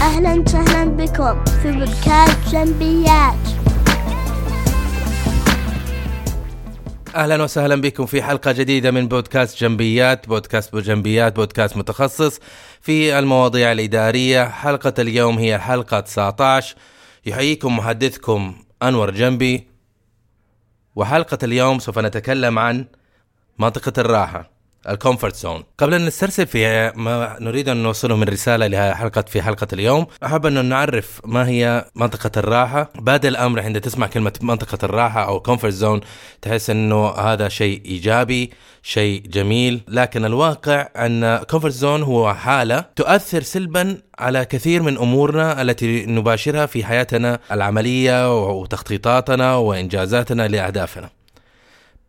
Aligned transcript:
أهلا 0.00 0.34
وسهلا 0.40 0.84
بكم 0.84 1.44
في 1.44 1.72
بودكاست 1.72 2.48
جنبيات 2.52 3.34
أهلا 7.14 7.42
وسهلا 7.42 7.80
بكم 7.80 8.06
في 8.06 8.22
حلقة 8.22 8.52
جديدة 8.52 8.90
من 8.90 9.08
بودكاست 9.08 9.58
جنبيات 9.60 10.28
بودكاست 10.28 10.76
جنبيات 10.76 11.36
بودكاست 11.36 11.76
متخصص 11.76 12.40
في 12.80 13.18
المواضيع 13.18 13.72
الإدارية. 13.72 14.44
حلقة 14.48 14.94
اليوم 14.98 15.38
هي 15.38 15.56
الحلقة 15.56 16.00
19 16.00 16.76
يحييكم 17.26 17.76
محدثكم 17.76 18.54
أنور 18.82 19.10
جنبي. 19.10 19.66
وحلقة 20.96 21.38
اليوم 21.42 21.78
سوف 21.78 21.98
نتكلم 21.98 22.58
عن 22.58 22.86
منطقة 23.58 23.92
الراحة. 23.98 24.55
ال 24.88 24.94
comfort 24.94 25.36
zone. 25.36 25.62
قبل 25.78 25.94
أن 25.94 26.06
نسترسل 26.06 26.46
في 26.46 26.92
ما 26.96 27.36
نريد 27.40 27.68
أن 27.68 27.82
نوصله 27.82 28.16
من 28.16 28.28
رسالة 28.28 28.66
لحلقه 28.66 29.24
في 29.28 29.42
حلقة 29.42 29.66
اليوم 29.72 30.06
أحب 30.24 30.46
أن 30.46 30.64
نعرف 30.64 31.20
ما 31.24 31.48
هي 31.48 31.84
منطقة 31.94 32.30
الراحة. 32.36 32.92
بادئ 32.94 33.28
الأمر 33.28 33.60
عند 33.60 33.80
تسمع 33.80 34.06
كلمة 34.06 34.32
منطقة 34.42 34.78
الراحة 34.84 35.28
أو 35.28 35.40
comfort 35.40 35.72
zone 35.72 36.00
تحس 36.42 36.70
إنه 36.70 37.08
هذا 37.08 37.48
شيء 37.48 37.82
إيجابي 37.84 38.50
شيء 38.82 39.22
جميل. 39.26 39.80
لكن 39.88 40.24
الواقع 40.24 40.88
أن 40.96 41.36
comfort 41.36 41.74
zone 41.74 42.02
هو 42.02 42.34
حالة 42.34 42.84
تؤثر 42.96 43.42
سلبا 43.42 43.98
على 44.18 44.44
كثير 44.44 44.82
من 44.82 44.96
أمورنا 44.96 45.62
التي 45.62 46.06
نباشرها 46.06 46.66
في 46.66 46.84
حياتنا 46.84 47.38
العملية 47.52 48.46
وتخطيطاتنا 48.60 49.54
وإنجازاتنا 49.54 50.48
لأهدافنا. 50.48 51.10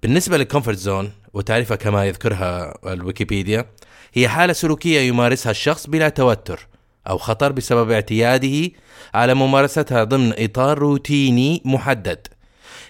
بالنسبة 0.03 0.37
لل 0.37 0.46
comfort 0.46 0.77
zone 0.77 1.11
وتعريفها 1.37 1.77
كما 1.77 2.05
يذكرها 2.05 2.73
الويكيبيديا 2.93 3.65
هي 4.13 4.27
حالة 4.27 4.53
سلوكية 4.53 4.99
يمارسها 4.99 5.51
الشخص 5.51 5.87
بلا 5.87 6.09
توتر 6.09 6.67
أو 7.09 7.17
خطر 7.17 7.51
بسبب 7.51 7.91
اعتياده 7.91 8.71
على 9.13 9.33
ممارستها 9.33 10.03
ضمن 10.03 10.33
إطار 10.37 10.79
روتيني 10.79 11.61
محدد. 11.65 12.27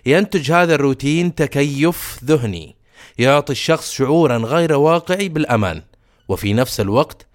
ينتج 0.06 0.52
هذا 0.52 0.76
الروتين 0.76 1.36
تكيف 1.36 2.20
ذهني 2.24 2.76
يعطي 3.18 3.54
الشخص 3.54 3.92
شعورا 3.92 4.38
غير 4.38 4.74
واقعي 4.74 5.30
بالأمان 5.30 5.82
وفي 6.28 6.54
نفس 6.54 6.80
الوقت 6.80 7.28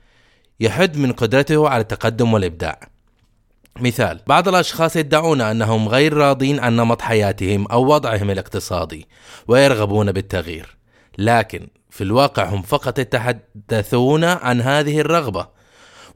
يحد 0.61 0.97
من 0.97 1.13
قدرته 1.13 1.69
على 1.69 1.81
التقدم 1.81 2.33
والإبداع. 2.33 2.89
مثال 3.81 4.21
بعض 4.27 4.49
الأشخاص 4.49 4.97
يدعون 4.97 5.41
أنهم 5.41 5.89
غير 5.89 6.15
راضين 6.15 6.61
عن 6.61 6.77
نمط 6.77 7.03
حياتهم 7.03 7.67
أو 7.67 7.87
وضعهم 7.95 8.31
الاقتصادي 8.31 9.07
ويرغبون 9.49 10.13
بالتغيير. 10.13 10.82
لكن 11.19 11.69
في 11.91 12.05
الواقع 12.05 12.45
هم 12.45 12.63
فقط 12.63 12.99
يتحدثون 12.99 14.25
عن 14.25 14.61
هذه 14.61 15.01
الرغبة 15.01 15.47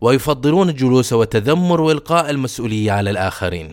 ويفضلون 0.00 0.68
الجلوس 0.68 1.12
والتذمر 1.12 1.80
وإلقاء 1.80 2.30
المسؤولية 2.30 2.92
على 2.92 3.10
الآخرين 3.10 3.72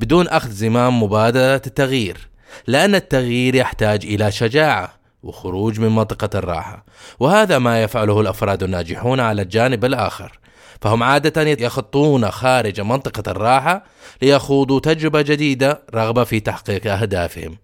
بدون 0.00 0.28
أخذ 0.28 0.50
زمام 0.50 1.02
مبادرة 1.02 1.62
التغيير 1.66 2.28
لأن 2.66 2.94
التغيير 2.94 3.54
يحتاج 3.54 4.04
إلى 4.04 4.32
شجاعة 4.32 4.98
وخروج 5.22 5.80
من 5.80 5.88
منطقة 5.88 6.38
الراحة 6.38 6.84
وهذا 7.20 7.58
ما 7.58 7.82
يفعله 7.82 8.20
الأفراد 8.20 8.62
الناجحون 8.62 9.20
على 9.20 9.42
الجانب 9.42 9.84
الآخر. 9.84 10.38
فهم 10.80 11.02
عادة 11.02 11.42
يخطون 11.42 12.30
خارج 12.30 12.80
منطقة 12.80 13.30
الراحة 13.30 13.84
ليخوضوا 14.22 14.80
تجربة 14.80 15.22
جديدة 15.22 15.82
رغبة 15.94 16.24
في 16.24 16.40
تحقيق 16.40 16.92
أهدافهم. 16.92 17.58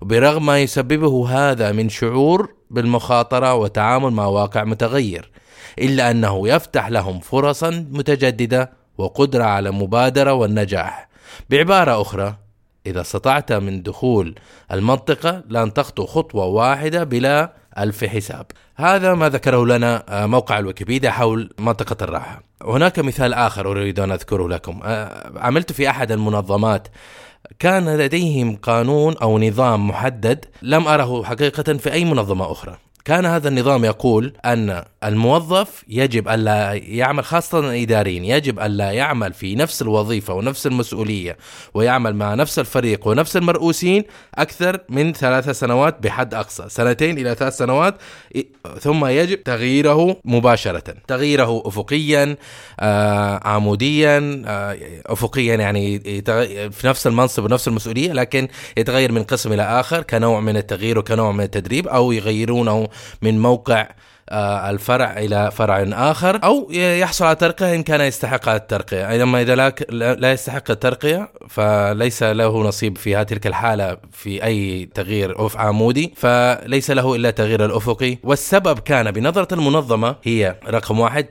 وبرغم 0.00 0.46
ما 0.46 0.58
يسببه 0.58 1.28
هذا 1.28 1.72
من 1.72 1.88
شعور 1.88 2.54
بالمخاطرة 2.70 3.54
وتعامل 3.54 4.10
مع 4.10 4.26
واقع 4.26 4.64
متغير 4.64 5.30
إلا 5.78 6.10
أنه 6.10 6.48
يفتح 6.48 6.88
لهم 6.88 7.20
فرصا 7.20 7.86
متجددة 7.90 8.72
وقدرة 8.98 9.44
على 9.44 9.68
المبادرة 9.68 10.32
والنجاح. 10.32 11.08
بعبارة 11.50 12.00
أخرى 12.00 12.36
إذا 12.86 13.00
استطعت 13.00 13.52
من 13.52 13.82
دخول 13.82 14.34
المنطقة 14.72 15.44
لن 15.48 15.72
تخطو 15.72 16.06
خطوة 16.06 16.44
واحدة 16.44 17.04
بلا 17.04 17.52
ألف 17.78 18.04
حساب. 18.04 18.46
هذا 18.76 19.14
ما 19.14 19.28
ذكره 19.28 19.66
لنا 19.66 20.04
آه، 20.08 20.26
موقع 20.26 20.58
الويكيبيديا 20.58 21.10
حول 21.10 21.50
منطقة 21.58 22.04
الراحة. 22.04 22.42
هناك 22.62 22.98
مثال 22.98 23.34
آخر 23.34 23.70
أريد 23.70 24.00
أن 24.00 24.12
أذكره 24.12 24.48
لكم. 24.48 24.80
آه، 24.84 25.32
عملت 25.36 25.72
في 25.72 25.90
أحد 25.90 26.12
المنظمات 26.12 26.88
كان 27.58 27.96
لديهم 27.96 28.56
قانون 28.56 29.16
أو 29.16 29.38
نظام 29.38 29.88
محدد 29.88 30.44
لم 30.62 30.88
أره 30.88 31.22
حقيقة 31.24 31.72
في 31.72 31.92
أي 31.92 32.04
منظمة 32.04 32.52
أخرى. 32.52 32.78
كان 33.04 33.26
هذا 33.26 33.48
النظام 33.48 33.84
يقول 33.84 34.32
أن 34.44 34.82
الموظف 35.04 35.84
يجب 35.88 36.28
الا 36.28 36.72
يعمل 36.72 37.24
خاصة 37.24 37.58
الإداريين 37.58 38.24
يجب 38.24 38.60
الا 38.60 38.90
يعمل 38.90 39.32
في 39.32 39.54
نفس 39.54 39.82
الوظيفة 39.82 40.34
ونفس 40.34 40.66
المسؤولية 40.66 41.36
ويعمل 41.74 42.16
مع 42.16 42.34
نفس 42.34 42.58
الفريق 42.58 43.06
ونفس 43.08 43.36
المرؤوسين 43.36 44.04
أكثر 44.34 44.80
من 44.88 45.12
ثلاث 45.12 45.50
سنوات 45.50 46.02
بحد 46.02 46.34
أقصى 46.34 46.64
سنتين 46.68 47.18
إلى 47.18 47.34
ثلاث 47.34 47.56
سنوات 47.56 47.94
ثم 48.80 49.06
يجب 49.06 49.42
تغييره 49.42 50.16
مباشرة 50.24 50.94
تغييره 51.08 51.62
افقيا 51.66 52.36
آه 52.80 53.40
عموديا 53.44 54.42
آه 54.46 54.78
افقيا 55.06 55.54
يعني 55.54 56.00
في 56.70 56.86
نفس 56.86 57.06
المنصب 57.06 57.44
ونفس 57.44 57.68
المسؤولية 57.68 58.12
لكن 58.12 58.48
يتغير 58.76 59.12
من 59.12 59.22
قسم 59.22 59.52
إلى 59.52 59.62
آخر 59.62 60.02
كنوع 60.02 60.40
من 60.40 60.56
التغيير 60.56 60.98
وكنوع 60.98 61.32
من 61.32 61.44
التدريب 61.44 61.88
أو 61.88 62.12
يغيرونه 62.12 62.88
من 63.22 63.38
موقع 63.38 63.88
آه، 64.32 64.70
الفرع 64.70 65.18
إلى 65.18 65.50
فرع 65.50 65.86
آخر 65.92 66.44
أو 66.44 66.70
يحصل 66.72 67.24
على 67.24 67.36
ترقية 67.36 67.74
إن 67.74 67.82
كان 67.82 68.00
يستحق 68.00 68.48
الترقية. 68.48 69.22
اما 69.22 69.42
إذا 69.42 69.54
لا 70.14 70.32
يستحق 70.32 70.70
الترقية 70.70 71.32
فليس 71.48 72.22
له 72.22 72.62
نصيب 72.62 72.98
في 72.98 73.24
تلك 73.24 73.46
الحالة 73.46 73.96
في 74.12 74.44
أي 74.44 74.88
تغيير 74.94 75.46
أف 75.46 75.56
عمودي 75.56 76.14
فليس 76.16 76.90
له 76.90 77.14
إلا 77.14 77.30
تغيير 77.30 77.64
الأفقي. 77.64 78.18
والسبب 78.22 78.78
كان 78.78 79.10
بنظرة 79.10 79.54
المنظمة 79.54 80.16
هي 80.22 80.56
رقم 80.68 81.00
واحد 81.00 81.26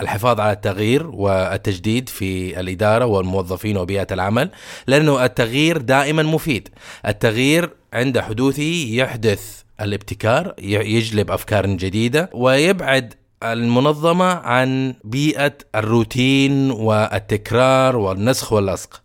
الحفاظ 0.00 0.40
على 0.40 0.52
التغيير 0.52 1.06
والتجديد 1.06 2.08
في 2.08 2.60
الإدارة 2.60 3.04
والموظفين 3.04 3.76
وبيئة 3.76 4.06
العمل 4.12 4.50
لأنه 4.86 5.24
التغيير 5.24 5.78
دائما 5.78 6.22
مفيد 6.22 6.68
التغيير 7.06 7.70
عند 7.92 8.18
حدوثه 8.18 8.86
يحدث 8.90 9.62
الابتكار 9.80 10.54
يجلب 10.58 11.30
أفكار 11.30 11.66
جديدة 11.66 12.30
ويبعد 12.34 13.14
المنظمة 13.42 14.24
عن 14.24 14.94
بيئة 15.04 15.52
الروتين 15.74 16.70
والتكرار 16.70 17.96
والنسخ 17.96 18.52
واللصق. 18.52 19.02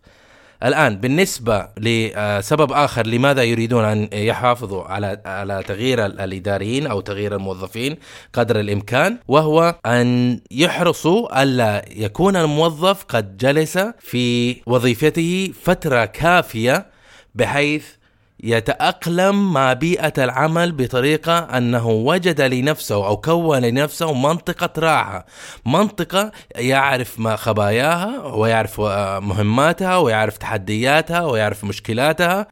الآن 0.64 0.96
بالنسبة 0.96 1.68
لسبب 1.76 2.72
آخر 2.72 3.06
لماذا 3.06 3.42
يريدون 3.42 3.84
أن 3.84 4.08
يحافظوا 4.12 4.84
على 4.84 5.20
على 5.26 5.62
تغيير 5.66 6.06
الإداريين 6.06 6.86
أو 6.86 7.00
تغيير 7.00 7.34
الموظفين 7.36 7.96
قدر 8.32 8.60
الإمكان 8.60 9.18
وهو 9.28 9.74
أن 9.86 10.40
يحرصوا 10.50 11.42
ألا 11.42 11.84
يكون 11.90 12.36
الموظف 12.36 13.04
قد 13.04 13.36
جلس 13.36 13.78
في 14.00 14.56
وظيفته 14.66 15.52
فترة 15.62 16.04
كافية 16.04 16.86
بحيث 17.34 17.84
يتأقلم 18.40 19.52
مع 19.52 19.72
بيئة 19.72 20.12
العمل 20.24 20.72
بطريقة 20.72 21.38
أنه 21.38 21.88
وجد 21.88 22.40
لنفسه 22.40 23.06
أو 23.06 23.16
كون 23.16 23.58
لنفسه 23.58 24.14
منطقة 24.14 24.80
راحة. 24.80 25.26
منطقة 25.66 26.32
يعرف 26.56 27.20
ما 27.20 27.36
خباياها 27.36 28.24
ويعرف 28.24 28.80
مهماتها 29.20 29.96
ويعرف 29.96 30.38
تحدياتها 30.38 31.20
ويعرف 31.24 31.64
مشكلاتها 31.64 32.46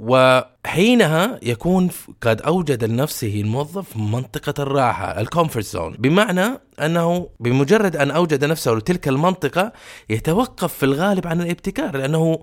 وحينها 0.64 1.38
يكون 1.42 1.90
قد 2.20 2.42
أوجد 2.42 2.84
لنفسه 2.84 3.40
الموظف 3.40 3.96
منطقة 3.96 4.62
الراحة 4.62 5.20
ال 5.20 5.26
comfort 5.26 5.64
zone 5.64 5.96
بمعنى 5.98 6.60
أنه 6.80 7.28
بمجرد 7.40 7.96
أن 7.96 8.10
أوجد 8.10 8.44
نفسه 8.44 8.72
لتلك 8.72 9.08
المنطقة 9.08 9.72
يتوقف 10.10 10.74
في 10.74 10.82
الغالب 10.82 11.26
عن 11.26 11.40
الابتكار 11.40 11.96
لأنه 11.96 12.38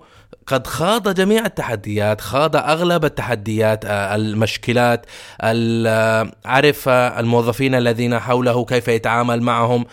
قد 0.46 0.66
خاض 0.66 1.14
جميع 1.14 1.46
التحديات 1.46 2.20
خاض 2.20 2.56
أغلب 2.56 3.04
التحديات 3.04 3.84
آه، 3.84 4.14
المشكلات 4.14 5.06
عرف 6.44 6.88
الموظفين 6.88 7.74
الذين 7.74 8.18
حوله 8.18 8.64
كيف 8.64 8.88
يتعامل 8.88 9.42
معهم. 9.42 9.84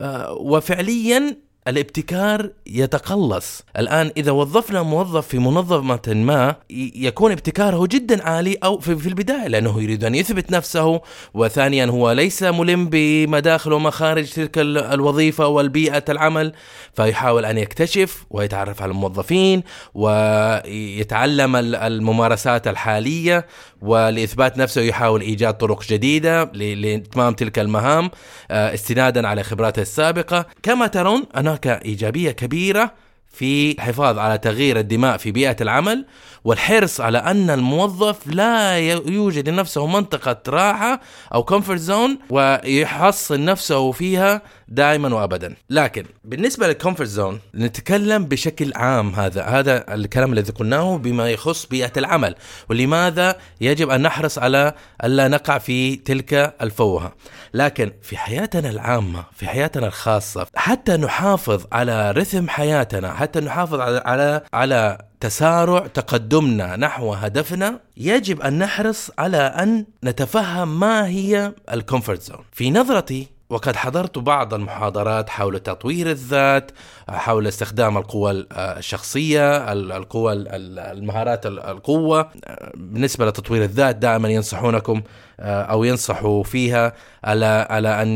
آه، 0.00 0.32
وفعليا 0.32 1.36
الابتكار 1.68 2.50
يتقلص. 2.66 3.62
الآن 3.78 4.10
إذا 4.16 4.30
وظفنا 4.32 4.82
موظف 4.82 5.26
في 5.26 5.38
منظمة 5.38 6.00
ما 6.06 6.54
يكون 6.96 7.32
ابتكاره 7.32 7.86
جدا 7.86 8.22
عالي 8.28 8.54
أو 8.64 8.78
في, 8.78 9.06
البداية 9.06 9.46
لأنه 9.48 9.82
يريد 9.82 10.04
أن 10.04 10.14
يثبت 10.14 10.50
نفسه. 10.50 11.00
وثانيا 11.34 11.86
هو 11.86 12.12
ليس 12.12 12.42
ملم 12.42 12.88
بمداخل 12.92 13.72
ومخارج 13.72 14.32
تلك 14.32 14.58
ال- 14.58 14.78
الوظيفة 14.78 15.46
والبيئة 15.46 16.04
العمل 16.08 16.52
فيحاول 16.94 17.44
أن 17.44 17.58
يكتشف 17.58 18.24
ويتعرف 18.30 18.82
على 18.82 18.90
الموظفين 18.90 19.62
ويتعلم 19.94 21.56
ال- 21.56 21.74
الممارسات 21.74 22.68
الحالية 22.68 23.46
ولإثبات 23.82 24.58
نفسه 24.58 24.80
يحاول 24.82 25.20
إيجاد 25.20 25.54
طرق 25.54 25.82
جديدة 25.84 26.44
لإتمام 26.44 27.34
تلك 27.34 27.58
المهام 27.58 28.10
آه، 28.50 28.74
استنادا 28.74 29.28
على 29.28 29.42
خبراته 29.42 29.82
السابقة. 29.82 30.46
كما 30.62 30.86
ترون 30.86 31.24
هناك 31.56 31.84
إيجابية 31.84 32.30
كبيرة 32.30 32.94
في 33.36 33.72
الحفاظ 33.72 34.18
على 34.18 34.38
تغيير 34.38 34.78
الدماء 34.78 35.16
في 35.16 35.32
بيئة 35.32 35.56
العمل 35.60 36.04
والحرص 36.44 37.00
على 37.00 37.18
أن 37.18 37.50
الموظف 37.50 38.26
لا 38.26 38.78
يوجد 38.78 39.48
لنفسه 39.48 39.86
منطقة 39.86 40.36
راحة 40.48 41.00
أو 41.34 41.42
comfort 41.42 41.80
zone 41.80 42.18
ويحصن 42.30 43.44
نفسه 43.44 43.92
فيها 43.92 44.42
دائما 44.68 45.14
وابدا. 45.14 45.54
لكن 45.70 46.04
بالنسبة 46.24 46.66
لل 46.66 46.75
comfort 46.75 47.08
zone 47.08 47.40
نتكلم 47.54 48.24
بشكل 48.24 48.72
عام 48.74 49.14
هذا 49.14 49.42
هذا 49.42 49.94
الكلام 49.94 50.32
الذي 50.32 50.52
قلناه 50.52 50.96
بما 50.98 51.30
يخص 51.30 51.66
بيئة 51.66 51.92
العمل 51.96 52.34
ولماذا 52.70 53.36
يجب 53.60 53.90
أن 53.90 54.02
نحرص 54.02 54.38
على 54.38 54.74
الا 55.04 55.28
نقع 55.28 55.58
في 55.58 55.96
تلك 55.96 56.54
الفوهة؟ 56.62 57.12
لكن 57.54 57.92
في 58.02 58.16
حياتنا 58.16 58.70
العامة 58.70 59.24
في 59.36 59.46
حياتنا 59.46 59.86
الخاصة 59.86 60.46
حتى 60.54 60.96
نحافظ 60.96 61.64
على 61.72 62.10
رتم 62.10 62.48
حياتنا 62.48 63.24
حتى 63.26 63.40
نحافظ 63.40 63.80
على 63.80 64.02
على, 64.04 64.42
على 64.52 64.98
تسارع 65.20 65.86
تقدمنا 65.86 66.76
نحو 66.76 67.12
هدفنا 67.12 67.80
يجب 67.96 68.40
أن 68.40 68.58
نحرص 68.58 69.10
على 69.18 69.36
أن 69.36 69.86
نتفهم 70.04 70.80
ما 70.80 71.06
هي 71.06 71.52
ال 71.72 71.78
comfort 71.78 72.22
zone 72.22 72.44
في 72.52 72.70
نظرتي 72.70 73.35
وقد 73.50 73.76
حضرت 73.76 74.18
بعض 74.18 74.54
المحاضرات 74.54 75.30
حول 75.30 75.58
تطوير 75.58 76.10
الذات 76.10 76.70
حول 77.08 77.46
استخدام 77.46 77.98
القوة 77.98 78.46
الشخصية 78.52 79.72
ال- 79.72 79.92
القوة 79.92 80.32
ال- 80.32 80.48
ال- 80.48 80.78
المهارات 80.78 81.46
ال- 81.46 81.60
القوة. 81.60 82.28
بالنسبة 82.74 83.26
لتطوير 83.26 83.62
الذات 83.64 83.96
دائما 83.96 84.28
ينصحونكم 84.28 85.02
أو 85.40 85.84
ينصحوا 85.84 86.42
فيها 86.42 86.92
على 87.24 87.66
على 87.70 88.02
أن 88.02 88.08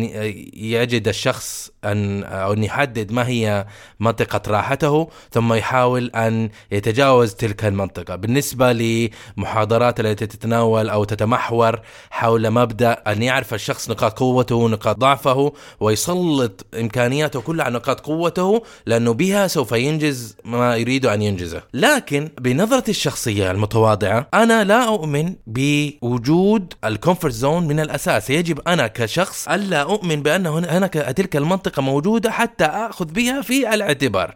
يجد 0.54 1.08
الشخص 1.08 1.70
أن 1.84 2.24
أو 2.24 2.52
أن 2.52 2.64
يحدد 2.64 3.12
ما 3.12 3.26
هي 3.26 3.66
منطقة 4.00 4.40
راحته 4.48 5.08
ثم 5.32 5.52
يحاول 5.54 6.10
أن 6.14 6.50
يتجاوز 6.72 7.34
تلك 7.34 7.64
المنطقة. 7.64 8.16
بالنسبة 8.16 8.72
لمحاضرات 8.72 10.00
التي 10.00 10.26
تتناول 10.26 10.88
أو 10.88 11.04
تتمحور 11.04 11.80
حول 12.10 12.50
مبدأ 12.50 12.92
أن 12.92 13.22
يعرف 13.22 13.54
الشخص 13.54 13.90
نقاط 13.90 14.18
قوته 14.18 14.54
ونقاط 14.54 14.96
ضعفه 14.98 15.19
ويسلط 15.80 16.66
إمكانياته 16.80 17.40
كلها 17.40 17.64
على 17.64 17.74
نقاط 17.74 18.00
قوته 18.00 18.62
لأنه 18.86 19.12
بها 19.12 19.46
سوف 19.46 19.72
ينجز 19.72 20.36
ما 20.44 20.76
يريد 20.76 21.06
أن 21.06 21.22
ينجزه. 21.22 21.62
لكن 21.74 22.28
بنظرتي 22.40 22.90
الشخصية 22.90 23.50
المتواضعة 23.50 24.28
أنا 24.34 24.64
لا 24.64 24.84
أؤمن 24.88 25.34
بوجود 25.46 26.74
ال 26.84 26.90
comfort 26.91 27.34
zone 27.34 27.66
من 27.66 27.80
الأساس. 27.80 28.30
يجب 28.30 28.60
أنا 28.68 28.86
كشخص 28.86 29.48
ألا 29.48 29.82
أؤمن 29.82 30.22
بأن 30.22 30.46
هناك 30.46 30.92
تلك 30.92 31.36
المنطقة 31.36 31.82
موجودة 31.82 32.30
حتى 32.30 32.64
أخذ 32.64 33.04
بها 33.04 33.42
في 33.42 33.74
الاعتبار. 33.74 34.34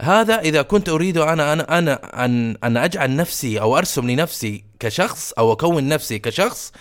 هذا 0.00 0.40
إذا 0.40 0.62
كنت 0.62 0.88
أريد 0.88 1.18
أنا 1.18 1.52
أنا 1.52 1.78
أنا 1.78 2.24
ان 2.24 2.56
أن 2.64 2.76
أجعل 2.76 3.16
نفسي 3.16 3.60
أو 3.60 3.78
أرسم 3.78 4.10
لنفسي 4.10 4.64
كشخص 4.80 5.32
أو 5.32 5.52
أكون 5.52 5.88
نفسي 5.88 6.18
كشخص 6.18 6.72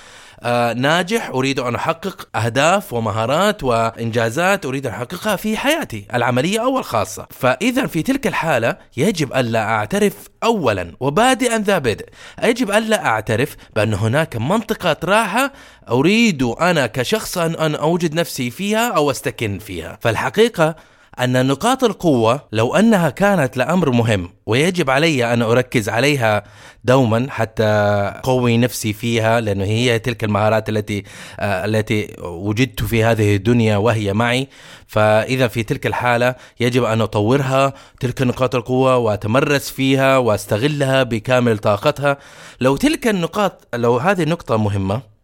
ناجح 0.76 1.30
أريد 1.30 1.60
أن 1.60 1.76
أحقق 1.76 2.28
أهداف 2.36 2.94
ومهارات 2.94 3.64
وإنجازات 3.64 4.66
أريد 4.66 4.88
أن 4.88 4.94
أحققها 4.94 5.36
في 5.36 5.58
حياتي 5.58 6.08
العملية 6.14 6.60
أو 6.60 6.80
الخاصة. 6.80 7.28
فإذا 7.30 7.88
في 7.88 8.04
تلك 8.04 8.28
الحالة 8.28 8.78
يجب 8.98 9.34
الا 9.34 9.64
أعترف 9.64 10.14
اولا 10.44 10.92
وبادئا 11.00 11.58
ذا 11.58 11.78
بدء. 11.78 12.06
يجب 12.44 12.72
الا 12.72 13.06
أعترف 13.06 13.56
بأن 13.76 13.94
هناك 13.94 14.36
منطقه 14.36 14.98
راحة 15.04 15.54
أريد 15.90 16.44
أنا 16.44 16.88
كشخص 16.88 17.38
أن 17.38 17.76
أوجد 17.76 18.14
نفسي 18.14 18.50
فيها 18.50 18.90
أو 18.90 19.12
أستكن 19.12 19.60
فيها. 19.60 19.98
فالحقيقة 20.02 20.76
أن 21.20 21.48
نقاط 21.48 21.84
القوة 21.84 22.42
لو 22.52 22.76
أنها 22.76 23.10
كانت 23.10 23.58
لأمر 23.58 23.92
مهم 23.92 24.30
ويجب 24.46 24.90
علي 24.90 25.34
أن 25.34 25.42
أركز 25.42 25.90
عليها 25.90 26.44
دوما 26.84 27.28
حتى 27.30 27.64
أقوي 27.64 28.58
نفسي 28.58 28.94
فيها 28.94 29.42
لأنه 29.42 29.64
هي 29.66 30.00
تلك 30.00 30.24
المهارات 30.24 30.70
التي 30.70 31.04
آه 31.40 31.66
التي 31.66 32.16
وجدت 32.20 32.84
في 32.84 33.04
هذه 33.04 33.36
الدنيا 33.36 33.78
وهي 33.78 34.14
معي. 34.14 34.48
فإذا 34.88 35.48
في 35.48 35.64
تلك 35.64 35.88
الحالة 35.88 36.36
يجب 36.60 36.84
أن 36.84 37.02
أطورها 37.02 37.74
تلك 38.00 38.22
نقاط 38.22 38.56
القوة 38.56 38.98
وأتمرس 38.98 39.70
فيها 39.70 40.18
وأستغلها 40.18 41.04
بكامل 41.04 41.58
طاقتها. 41.58 42.18
لو 42.62 42.78
تلك 42.78 43.08
النقاط 43.08 43.68
لو 43.74 43.98
هذه 43.98 44.24
النقطة 44.24 44.58
مهمة 44.58 45.17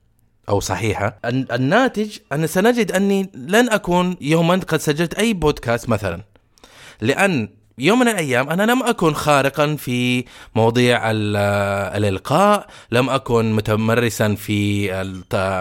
أو 0.50 0.60
صحيحة. 0.60 1.20
الناتج 1.26 2.18
ان 2.34 2.48
سنجد 2.48 2.92
أني 2.92 3.32
لن 3.34 3.70
أكون 3.70 4.18
يوما 4.22 4.56
قد 4.56 4.80
سجلت 4.80 5.14
أي 5.14 5.34
بودكاست 5.34 5.90
مثلا. 5.90 6.22
لأن 7.02 7.50
يوم 7.78 8.00
من 8.00 8.08
الأيام 8.08 8.50
أنا 8.50 8.72
لم 8.72 8.84
أكن 8.84 9.14
خارقا 9.14 9.76
في 9.76 10.26
مواضيع 10.56 11.12
الإلقاء، 11.12 12.68
لم 12.92 13.10
أكن 13.10 13.54
متمرسا 13.56 14.36
في 14.36 14.88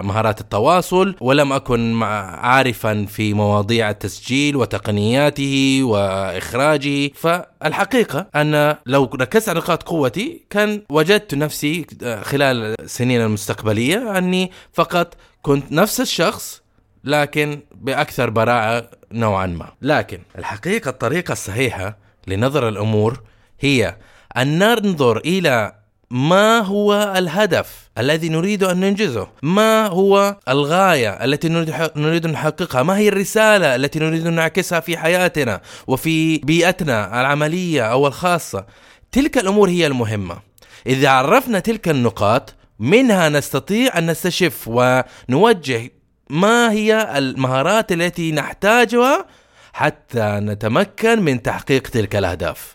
مهارات 0.05 0.41
التواصل، 0.41 1.15
ولم 1.21 1.53
أكن 1.53 2.03
عارفا 2.03 3.07
في 3.09 3.35
مواضيع 3.35 3.91
التسجيل 3.91 4.57
وتقنياته 4.57 5.81
وإخراجه، 5.83 7.11
فالحقيقة 7.15 8.27
أن 8.37 8.77
لو 8.87 9.05
ركزت 9.05 9.49
على 9.49 9.59
نقاط 9.59 9.83
قوتي 9.83 10.43
كان 10.51 10.83
وجدت 10.91 11.35
نفسي 11.35 11.87
خلال 12.23 12.75
السنين 12.81 13.21
المستقبلية 13.21 14.19
أني 14.19 14.51
فقط 14.73 15.15
كنت 15.43 15.73
نفس 15.73 16.01
الشخص 16.01 16.63
لكن 17.05 17.61
بأكثر 17.75 18.31
براعه 18.31 18.91
نوعا 19.13 19.47
ما، 19.47 19.73
لكن 19.83 20.19
الحقيقة 20.39 20.89
الطريقة 20.89 21.33
الصحيحة 21.33 21.97
لنظر 22.27 22.69
الأمور 22.69 23.21
هي 23.61 23.97
أن 24.37 24.59
ننظر 24.59 25.17
إلى 25.17 25.83
ما 26.11 26.59
هو 26.59 27.15
الهدف 27.17 27.91
الذي 27.99 28.29
نريد 28.29 28.65
أن 28.65 28.81
ننجزه؟ 28.81 29.29
ما 29.43 29.87
هو 29.87 30.37
الغاية 30.49 31.11
التي 31.11 31.49
نريد 31.97 32.27
نحققها؟ 32.27 32.83
ما 32.83 32.99
هي 32.99 33.09
الرسالة 33.09 33.77
التي 33.77 33.99
نريد 33.99 34.29
نعكسها 34.29 34.81
في 34.81 34.97
حياتنا 34.97 35.61
وفي 35.87 36.39
بيئتنا 36.39 37.21
العملية 37.21 37.83
أو 37.83 38.07
الخاصة؟ 38.07 38.67
تلك 39.13 39.39
الأمور 39.39 39.69
هي 39.69 39.87
المهمة. 39.87 40.39
إذا 40.87 41.09
عرفنا 41.09 41.59
تلك 41.59 41.89
النقاط 41.89 42.55
منها 42.79 43.29
نستطيع 43.29 43.99
أن 43.99 44.11
نستشف 44.11 44.69
ونوجه 44.69 45.91
ما 46.33 46.73
هي 46.73 47.19
المهارات 47.19 47.93
التي 47.93 48.33
نحتاجها 48.33 49.27
حتى 49.73 50.39
نتمكن 50.43 51.23
من 51.23 51.43
تحقيق 51.43 51.89
تلك 51.89 52.17
الأهداف. 52.17 52.75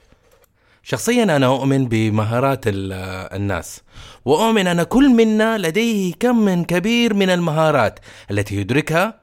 شخصيا 0.83 1.23
أنا 1.23 1.45
أؤمن 1.45 1.87
بمهارات 1.87 2.61
الناس 2.67 3.81
وأؤمن 4.25 4.67
أن 4.67 4.83
كل 4.83 5.09
منا 5.09 5.57
لديه 5.57 6.13
كم 6.19 6.45
من 6.45 6.63
كبير 6.63 7.13
من 7.13 7.29
المهارات 7.29 7.99
التي 8.31 8.55
يدركها 8.55 9.19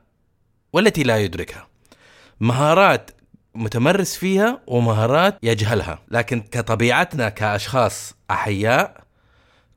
والتي 0.72 1.02
لا 1.02 1.18
يدركها. 1.18 1.66
مهارات 2.40 3.10
متمرس 3.54 4.16
فيها 4.16 4.60
ومهارات 4.66 5.38
يجهلها، 5.42 5.98
لكن 6.10 6.40
كطبيعتنا 6.40 7.28
كأشخاص 7.28 8.14
أحياء 8.30 9.04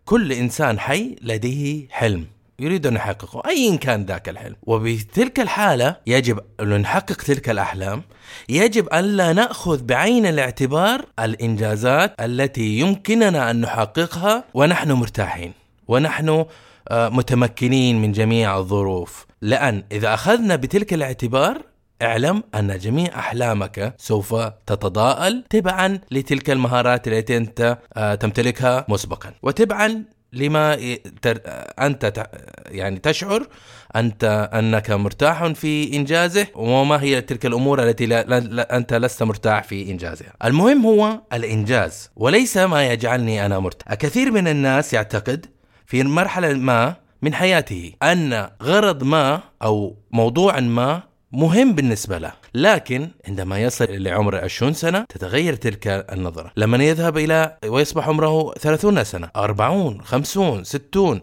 كل 0.05 0.31
إنسان 0.31 0.79
حي 0.79 1.15
لديه 1.21 1.87
حلم 1.89 2.27
يريد 2.59 2.87
أن 2.87 2.95
يحققه 2.95 3.49
أيا 3.49 3.75
كان 3.75 4.05
ذاك 4.05 4.29
الحلم. 4.29 4.55
وبتلك 4.63 5.39
الحالة 5.39 5.95
يجب 6.07 6.39
أن 6.59 6.81
نحقق 6.81 7.15
تلك 7.15 7.49
الأحلام. 7.49 8.03
يجب 8.49 8.89
أن 8.89 9.03
لا 9.03 9.33
نأخذ 9.33 9.83
بعين 9.83 10.25
الاعتبار 10.25 11.05
الإنجازات 11.19 12.21
التي 12.21 12.79
يمكننا 12.79 13.51
أن 13.51 13.61
نحققها 13.61 14.43
ونحن 14.53 14.91
مرتاحين 14.91 15.53
ونحن 15.87 16.45
متمكنين 16.91 18.01
من 18.01 18.11
جميع 18.11 18.57
الظروف. 18.57 19.25
لأن 19.41 19.83
إذا 19.91 20.13
أخذنا 20.13 20.55
بتلك 20.55 20.93
الاعتبار 20.93 21.61
اعلم 22.01 22.43
أن 22.55 22.77
جميع 22.77 23.19
أحلامك 23.19 23.95
سوف 23.97 24.35
تتضاءل 24.65 25.43
تبعا 25.49 25.99
لتلك 26.11 26.49
المهارات 26.49 27.07
التي 27.07 27.37
أنت 27.37 27.77
تمتلكها 28.19 28.85
مسبقا. 28.89 29.33
وتبعا 29.43 30.03
لما 30.33 30.73
ي- 30.73 30.95
تر... 31.21 31.39
أنت 31.79 32.05
ت... 32.05 32.29
يعني 32.65 32.99
تشعر 32.99 33.47
أنت 33.95 34.49
أنك 34.53 34.91
مرتاح 34.91 35.45
في 35.47 35.95
إنجازه 35.95 36.47
وما 36.55 37.01
هي 37.01 37.21
تلك 37.21 37.45
الأمور 37.45 37.83
التي 37.83 38.05
لا... 38.05 38.23
لا... 38.23 38.77
أنت 38.77 38.93
لست 38.93 39.23
مرتاح 39.23 39.63
في 39.63 39.91
إنجازها. 39.91 40.33
المهم 40.45 40.85
هو 40.85 41.21
الإنجاز 41.33 42.09
وليس 42.15 42.57
ما 42.57 42.87
يجعلني 42.87 43.45
أنا 43.45 43.59
مرتاح. 43.59 43.93
كثير 43.93 44.31
من 44.31 44.47
الناس 44.47 44.93
يعتقد 44.93 45.45
في 45.85 46.03
مرحلة 46.03 46.53
ما 46.53 46.95
من 47.21 47.33
حياته 47.33 47.91
أن 48.03 48.49
غرض 48.63 49.03
ما 49.03 49.41
أو 49.63 49.97
موضوع 50.11 50.59
ما 50.59 51.03
مهم 51.37 51.73
بالنسبة 51.73 52.17
له. 52.17 52.33
لكن 52.53 53.09
عندما 53.27 53.59
يصل 53.59 53.87
لعمر 53.89 54.35
20 54.35 54.73
سنة 54.73 55.05
تتغير 55.09 55.55
تلك 55.55 55.87
النظرة. 55.87 56.51
لما 56.57 56.83
يذهب 56.83 57.17
إلى 57.17 57.57
ويصبح 57.65 58.07
عمره 58.07 58.53
30 58.53 59.03
سنة 59.03 59.29
40 59.35 60.01
50 60.01 60.63
60 60.63 61.21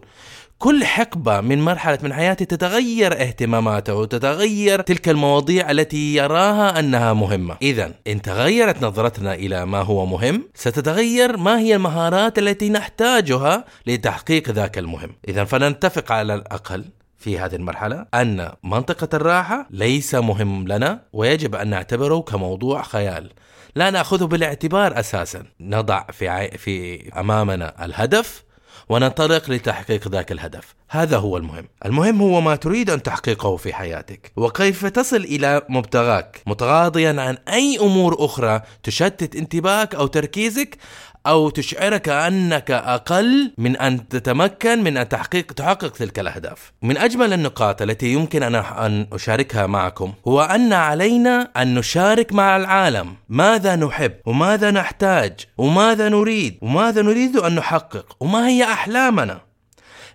كل 0.58 0.84
حقبة 0.84 1.40
من 1.40 1.62
مرحلة 1.62 1.98
من 2.02 2.12
حياته 2.12 2.44
تتغير 2.44 3.12
اهتماماته 3.12 3.94
وتتغير 3.94 4.80
تلك 4.80 5.08
المواضيع 5.08 5.70
التي 5.70 6.14
يراها 6.14 6.78
أنها 6.78 7.12
مهمة. 7.12 7.56
إذا 7.62 7.94
إن 8.06 8.22
تغيرت 8.22 8.82
نظرتنا 8.82 9.34
إلى 9.34 9.66
ما 9.66 9.80
هو 9.82 10.06
مهم 10.06 10.48
ستتغير 10.54 11.36
ما 11.36 11.58
هي 11.58 11.74
المهارات 11.74 12.38
التي 12.38 12.68
نحتاجها 12.68 13.64
لتحقيق 13.86 14.50
ذاك 14.50 14.78
المهم. 14.78 15.16
إذا 15.28 15.44
فنتفق 15.44 16.12
على 16.12 16.34
الأقل 16.34 16.84
في 17.24 17.38
هذه 17.38 17.56
المرحلة 17.56 18.06
أن 18.14 18.52
منطقة 18.62 19.08
الراحة 19.14 19.66
ليس 19.70 20.14
مهم 20.14 20.68
لنا 20.68 21.02
ويجب 21.12 21.54
أن 21.54 21.68
نعتبره 21.68 22.20
كموضوع 22.20 22.82
خيال. 22.82 23.30
لا 23.76 23.90
نأخذه 23.90 24.24
بالاعتبار 24.24 25.00
أساسا. 25.00 25.44
نضع 25.60 26.04
في, 26.12 26.28
عي... 26.28 26.50
في 26.58 27.08
أمامنا 27.20 27.84
الهدف 27.84 28.44
وننطلق 28.88 29.50
لتحقيق 29.50 30.08
ذاك 30.08 30.32
الهدف. 30.32 30.74
هذا 30.90 31.16
هو 31.16 31.36
المهم. 31.36 31.68
المهم 31.84 32.22
هو 32.22 32.40
ما 32.40 32.56
تريد 32.56 32.90
أن 32.90 33.02
تحققه 33.02 33.56
في 33.56 33.74
حياتك. 33.74 34.32
وكيف 34.36 34.86
تصل 34.86 35.16
إلى 35.16 35.62
مبتغاك؟ 35.68 36.42
متغاضيا 36.46 37.20
عن 37.20 37.36
أي 37.48 37.78
أمور 37.80 38.24
أخرى 38.24 38.60
تشتت 38.82 39.36
انتباهك 39.36 39.94
أو 39.94 40.06
تركيزك 40.06 40.78
أو 41.26 41.50
تشعرك 41.50 42.08
أنك 42.08 42.70
أقل 42.70 43.52
من 43.58 43.76
أن 43.76 44.08
تتمكن 44.08 44.84
من 44.84 44.96
أن 44.96 45.08
تحقيق 45.08 45.52
تحقق 45.52 45.88
تلك 45.88 46.18
الأهداف. 46.18 46.72
من 46.82 46.96
أجمل 46.96 47.32
النقاط 47.32 47.82
التي 47.82 48.12
يمكن 48.12 48.42
أن 48.42 49.06
أشاركها 49.12 49.66
معكم 49.66 50.12
هو 50.28 50.42
أن 50.42 50.72
علينا 50.72 51.50
أن 51.56 51.74
نشارك 51.74 52.32
مع 52.32 52.56
العالم. 52.56 53.16
ماذا 53.28 53.76
نحب؟ 53.76 54.12
وماذا 54.26 54.70
نحتاج؟ 54.70 55.32
وماذا 55.58 56.08
نريد؟ 56.08 56.58
وماذا 56.62 57.02
نريد 57.02 57.36
أن 57.36 57.54
نحقق؟ 57.54 58.16
وما 58.20 58.48
هي 58.48 58.64
أحلامنا. 58.64 59.40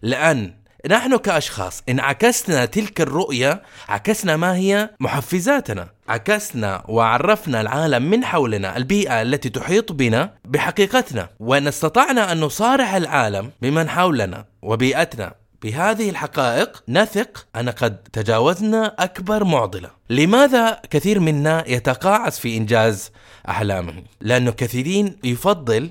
لأن 0.02 0.54
نحن 0.90 1.18
كأشخاص 1.18 1.84
إن 1.90 2.00
عكسنا 2.00 2.66
تلك 2.66 3.02
الرؤية 3.02 3.62
عكسنا 3.90 4.38
ما 4.38 4.56
هي 4.56 4.90
محفزاتنا. 5.00 5.90
عكسنا 6.10 6.84
وعرفنا 6.88 7.62
العالم 7.62 8.04
من 8.04 8.26
حولنا 8.26 8.78
البيئة 8.78 9.22
التي 9.22 9.50
تحيط 9.50 9.92
بنا 9.92 10.34
بحقيقتنا. 10.46 11.30
وإن 11.40 11.68
استطعنا 11.68 12.32
أن 12.32 12.40
نصارح 12.40 12.94
العالم 12.94 13.52
بمن 13.62 13.90
حولنا 13.90 14.46
وبيئتنا. 14.62 15.34
بهذه 15.62 16.10
الحقائق 16.10 16.84
نثق 16.90 17.48
أن 17.56 17.70
قد 17.70 17.98
تجاوزنا 17.98 18.96
أكبر 19.00 19.44
معضلة. 19.44 19.90
لماذا 20.10 20.82
كثير 20.90 21.20
منا 21.20 21.64
يتقاعس 21.68 22.40
في 22.40 22.58
إنجاز 22.58 23.12
أحلامه؟ 23.50 23.94
لأنه 24.22 24.52
كثيرين 24.52 25.16
يفضل 25.24 25.90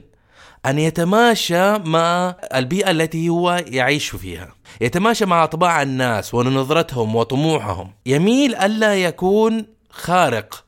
أن 0.67 0.79
يتماشى 0.79 1.79
مع 1.79 2.37
البيئة 2.55 2.91
التي 2.91 3.29
هو 3.29 3.65
يعيش 3.67 4.09
فيها. 4.11 4.55
يتماشى 4.81 5.27
مع 5.27 5.47
طباع 5.47 5.83
الناس 5.83 6.35
ونظرتهم 6.35 7.17
وطموحهم. 7.17 7.93
يميل 8.07 8.55
ألا 8.55 8.95
يكون 8.95 9.78
خارق. 9.91 10.65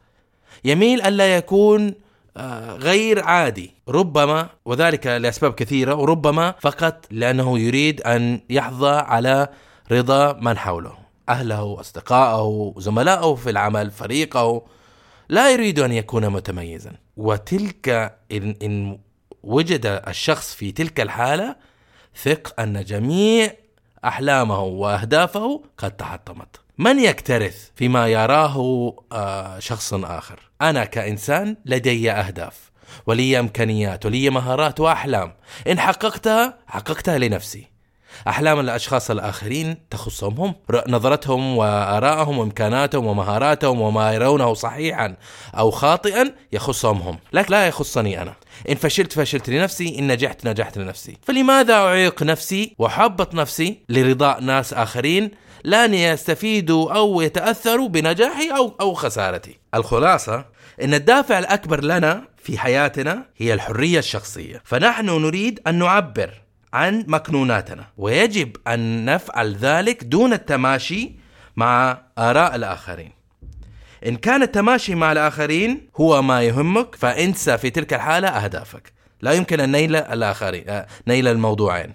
يميل 0.65 1.03
ألا 1.03 1.37
يكون 1.37 1.95
آه، 2.37 2.75
غير 2.75 3.25
عادي. 3.25 3.75
ربما 3.89 4.49
وذلك 4.65 5.07
لأسباب 5.07 5.55
كثيرة 5.55 5.95
وربما 5.95 6.55
فقط 6.61 7.07
لأنه 7.11 7.59
يريد 7.59 8.01
أن 8.01 8.41
يحظى 8.51 8.91
على 8.91 9.49
رضا 9.93 10.33
من 10.33 10.59
حوله. 10.59 10.99
أهله 11.29 11.81
أصدقائه 11.81 12.75
زملائه 12.79 13.35
في 13.35 13.51
العمل 13.51 13.91
فريقه. 13.91 14.63
لا 15.29 15.53
يريد 15.53 15.79
أن 15.79 15.93
يكون 15.93 16.29
متميزا. 16.29 16.93
وتلك 17.17 17.89
إن, 18.33 18.55
إن 18.63 18.99
وجد 19.43 20.03
الشخص 20.09 20.55
في 20.55 20.73
تلك 20.73 21.01
الحالة 21.01 21.57
ثق 22.17 22.61
أن 22.61 22.85
جميع 22.85 23.53
أحلامه 24.05 24.63
وأهدافه 24.63 25.63
قد 25.79 25.97
تحطمت. 25.97 26.61
من 26.81 26.99
يكترث 26.99 27.71
فيما 27.75 28.09
يراه 28.09 28.57
آه، 29.13 29.59
شخص 29.59 29.95
آخر؟ 29.95 30.41
أنا 30.63 30.85
كإنسان 30.85 31.57
لدي 31.65 32.13
أهداف 32.13 32.71
ولي 33.07 33.41
إمكانيات 33.41 34.07
ولي 34.07 34.31
مهارات 34.31 34.81
وأحلام. 34.81 35.33
إن 35.69 35.81
حققتها 35.81 36.59
حققتها 36.67 37.19
لنفسي. 37.19 37.70
أحلام 38.29 38.61
الأشخاص 38.61 39.11
الآخرين 39.11 39.77
تخصهم 39.91 40.35
هم 40.39 40.55
نظرتهم 40.89 41.57
وآرائهم 41.57 42.39
وإمكاناتهم 42.39 43.07
ومهاراتهم 43.07 43.81
وما 43.81 44.13
يرونه 44.13 44.55
صحيحا 44.55 45.17
أو 45.59 45.71
خاطئا 45.71 46.33
يخصهم 46.53 47.03
هم 47.03 47.19
لكن 47.33 47.53
لا 47.53 47.67
يخصني 47.67 48.23
أنا. 48.23 48.35
إن 48.69 48.75
فشلت 48.75 49.13
فشلت 49.13 49.51
لنفسي 49.51 49.99
إن 49.99 50.13
نجحت 50.13 50.47
نجحت 50.47 50.79
لنفسي. 50.79 51.19
فلماذا 51.23 51.75
أعيق 51.75 52.23
نفسي 52.23 52.75
وحبط 52.79 53.35
نفسي 53.35 53.79
لرضاء 53.89 54.41
ناس 54.41 54.75
آخرين 54.75 55.31
لن 55.65 55.95
يستفيدوا 55.95 56.93
أو 56.93 57.21
يتأثروا 57.21 57.89
بنجاحي 57.89 58.51
أو 58.57 58.75
أو 58.81 58.95
خسارتي؟ 58.95 59.59
الخلاصة 59.75 60.45
إن 60.83 60.95
الدافع 60.95 61.39
الأكبر 61.39 61.85
لنا 61.85 62.23
في 62.43 62.59
حياتنا 62.59 63.27
هي 63.37 63.55
الحرية 63.55 63.99
الشخصية. 63.99 64.63
فنحن 64.65 65.07
نريد 65.07 65.61
أن 65.67 65.79
نعبر 65.79 66.31
عن 66.73 67.05
مكنوناتنا. 67.09 67.87
ويجب 67.97 68.57
أن 68.67 69.05
نفعل 69.05 69.57
ذلك 69.57 70.05
دون 70.05 70.33
التماشي 70.33 71.13
مع 71.57 72.03
آراء 72.19 72.57
الآخرين. 72.57 73.13
إن 74.07 74.17
كان 74.17 74.43
التماشي 74.43 74.95
مع 74.95 75.13
الآخرين 75.13 75.89
هو 75.97 76.23
ما 76.23 76.43
يهمك 76.43 76.95
فانسى 76.95 77.59
في 77.59 77.71
تلك 77.71 77.95
الحالة 77.95 78.29
أهدافك. 78.29 78.93
لا 79.23 79.33
يمكن 79.33 79.61
أن 79.61 79.73
نيل 79.73 79.97
الآخرين 79.97 80.65
آه، 80.69 80.87
نيل 81.09 81.29
الموضوعين. 81.29 81.93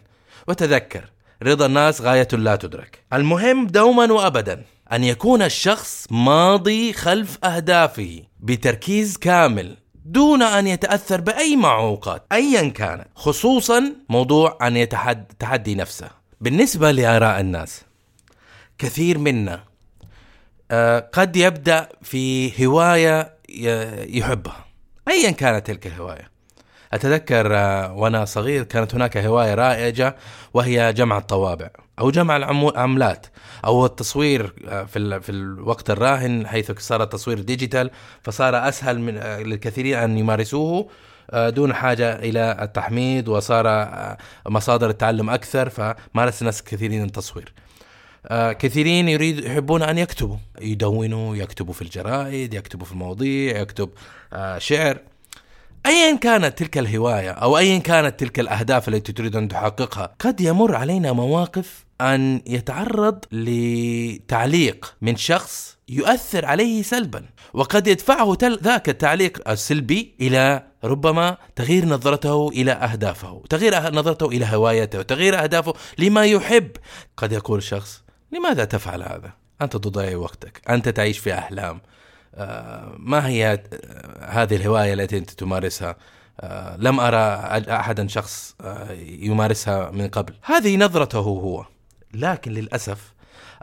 وتذكر 0.48 1.03
رضا 1.44 1.65
الناس 1.65 2.01
غاية 2.01 2.27
لا 2.34 2.55
تدرك. 2.55 3.00
المهم 3.13 3.67
دوما 3.67 4.13
وأبدا 4.13 4.63
أن 4.91 5.03
يكون 5.03 5.41
الشخص 5.41 6.08
ماضي 6.12 6.94
خلف 6.94 7.46
أهدافه 7.46 8.22
بتركيز 8.39 9.17
كامل 9.17 9.77
دون 10.06 10.42
أن 10.42 10.68
يتأثر 10.68 11.22
بأي 11.22 11.56
معوقات 11.56 12.26
أيا 12.32 12.70
كانت 12.70 13.08
خصوصا 13.16 13.94
موضوع 14.10 14.58
أن 14.62 14.78
يتحد 14.78 15.26
تحدي 15.40 15.76
نفسه. 15.76 16.10
بالنسبة 16.42 16.92
لآراء 16.92 17.40
الناس 17.40 17.82
كثير 18.78 19.18
منا 19.18 19.64
آه، 20.72 21.10
قد 21.14 21.36
يبدأ 21.36 21.90
في 22.02 22.66
هواية 22.66 23.36
يحبها 24.08 24.66
أيا 25.08 25.32
كانت 25.32 25.68
تلك 25.68 25.88
الهواية. 25.88 26.35
أتذكر 26.94 27.58
آه، 27.58 27.94
وأنا 27.94 28.25
صغير 28.25 28.63
كانت 28.63 28.96
هناك 28.96 29.18
هواية 29.18 29.54
رائجة 29.54 30.15
وهي 30.54 30.94
جمع 30.94 31.18
الطوابع 31.18 31.70
أو 32.00 32.12
جمع 32.12 32.38
العملات 32.38 33.27
أو 33.65 33.86
التصوير 33.86 34.54
آه، 34.68 34.84
في 34.84 35.22
في 35.22 35.32
الوقت 35.32 35.89
الراهن 35.89 36.48
حيث 36.48 36.72
صار 36.72 37.04
التصوير 37.04 37.39
ديجيتال 37.39 37.92
فصار 38.24 38.68
أسهل 38.70 39.00
من 39.00 39.18
آه، 39.18 39.39
للكثيرين 39.39 39.98
أن 39.98 40.18
يمارسوه 40.18 40.89
دون 41.34 41.74
حاجة 41.74 42.15
إلى 42.15 42.58
التحميد 42.62 43.27
وصار 43.27 43.88
مصادر 44.50 44.89
التعلم 44.89 45.30
أكثر 45.30 45.70
فمارس 45.70 46.42
الناس 46.42 46.63
كثيرين 46.63 47.04
التصوير. 47.04 47.54
كثيرين 48.32 49.10
يريد 49.10 49.46
يحبون 49.46 49.84
أن 49.84 49.98
يكتبوا. 49.98 50.38
يدونوا 50.62 51.36
يكتبوا 51.36 51.74
في 51.74 51.82
الجرائد 51.82 52.54
يكتبوا 52.54 52.86
في 52.86 52.92
المواضيع 52.92 53.62
يكتب 53.62 53.89
شعر. 54.58 54.98
ايا 55.86 56.15
كانت 56.15 56.58
تلك 56.58 56.77
الهواية 56.77 57.32
أو 57.32 57.58
ايا 57.58 57.77
كانت 57.77 58.20
تلك 58.20 58.39
الأهداف 58.39 58.88
التي 58.88 59.13
تريد 59.13 59.36
ان 59.36 59.48
تحققها 59.48 60.15
قد 60.20 60.42
يمر 60.42 60.75
علينا 60.75 61.12
مواقف 61.12 61.86
أن 62.01 62.42
يتعرض 62.48 63.25
لتعليق 63.32 64.96
من 65.01 65.15
شخص 65.15 65.77
يؤثر 65.89 66.46
عليه 66.46 66.84
سلبا 66.84 67.25
وقد 67.54 67.88
يدفعه 67.88 68.38
ذاك 68.44 68.89
التعليق 68.89 69.50
السلبي 69.50 70.15
إلى 70.22 70.63
ربما 70.84 71.38
تغيير 71.56 71.86
نظرته 71.86 72.50
إلى 72.50 72.72
أهدافه 72.72 73.44
تغيير 73.50 73.74
أه- 73.74 73.94
نظرته 73.94 74.27
إلى 74.27 74.46
هوايته 74.46 75.01
تغيير 75.01 75.44
أهدافه 75.44 75.74
لما 75.98 76.25
يحب. 76.25 76.72
قد 77.18 77.32
يقول 77.32 77.58
الشخص 77.58 78.04
لماذا 78.32 78.65
تفعل 78.65 79.01
هذا؟ 79.01 79.34
أنت 79.62 79.77
تضيع 79.77 80.18
وقتك 80.18 80.62
أنت 80.70 80.89
تعيش 80.89 81.18
في 81.18 81.34
أحلام. 81.34 81.82
ما 82.98 83.27
هي 83.27 83.54
آه، 83.54 84.25
هذه 84.25 84.56
الهواية 84.56 84.94
التي 84.94 85.18
أنت 85.18 85.30
تمارسها؟ 85.32 85.96
آه، 86.39 86.77
لم 86.77 87.00
أرى 87.00 87.38
أج- 87.38 87.70
أحدا 87.70 88.08
شخص 88.08 88.56
آه، 88.62 88.92
يمارسها 89.01 89.92
من 89.92 90.08
قبل. 90.08 90.34
هذه 90.44 90.77
نظرته 90.77 91.20
هو. 91.20 91.65
لكن 92.13 92.51
للأسف 92.51 93.13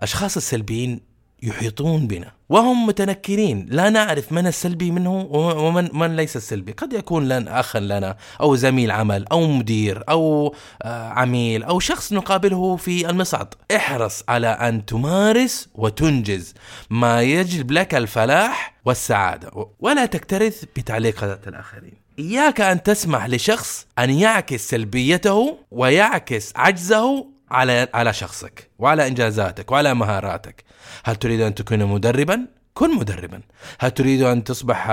أشخاص 0.00 0.37
السلبيين 0.37 1.00
يحيطون 1.43 2.07
بنا. 2.07 2.33
وهم 2.49 2.87
متنكرين. 2.87 3.67
لا 3.71 3.91
نعرف 3.91 4.33
من 4.33 4.47
السلبي 4.47 4.91
منه 4.91 5.21
ومن 5.33 5.89
من 5.93 6.17
ليس 6.17 6.37
السلبي. 6.37 6.73
قد 6.73 6.93
يكون 6.93 7.29
لنا 7.29 7.61
أخا 7.61 7.81
لنا 7.81 8.17
أو 8.41 8.55
زميل 8.55 8.91
عمل 8.91 9.27
أو 9.33 9.47
مدير 9.47 10.05
أو 10.09 10.55
آه، 10.83 11.09
عميل 11.09 11.63
أو 11.63 11.81
شخص 11.81 12.13
نقابله 12.13 12.77
في 12.77 13.11
المصعد 13.11 13.55
احرص 13.77 14.25
على 14.29 14.47
أن 14.47 14.87
تمارس 14.87 15.69
وتنجز 15.75 16.55
ما 16.91 17.23
يجلب 17.23 17.71
لك 17.71 17.95
الفلاح 17.95 18.75
والسعادة. 18.85 19.69
ولا 19.81 20.07
تكترث 20.07 20.65
بتعليقات 20.77 21.49
الآخرين. 21.49 22.03
إياك 22.19 22.61
أن 22.61 22.83
تسمح 22.83 23.27
لشخص 23.27 23.87
أن 23.99 24.11
يعكس 24.11 24.69
سلبيته 24.69 25.59
ويعكس 25.71 26.53
عجزه 26.57 27.32
على 27.53 27.89
على 27.95 28.13
شخصك 28.13 28.71
وعلى 28.79 29.07
إنجازاتك 29.09 29.71
وعلى 29.73 29.95
مهاراتك. 29.95 30.65
هل 31.05 31.17
تريد 31.17 31.41
أن 31.41 31.55
تكون 31.55 31.85
مدربا؟ 31.85 32.47
كن 32.75 32.97
مدربا. 32.97 33.41
هل 33.81 33.91
تريد 33.91 34.23
أن 34.23 34.45
تصبح 34.45 34.91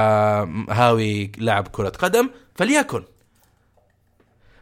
هاوي 0.70 1.32
لاعب 1.38 1.68
كرة 1.68 1.90
قدم؟ 1.90 2.30
فليكن. 2.56 3.04